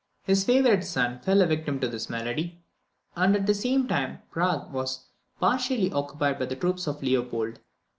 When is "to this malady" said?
1.79-2.63